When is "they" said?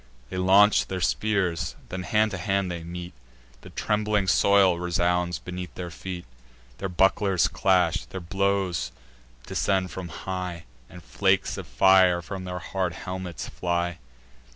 0.31-0.37, 2.71-2.83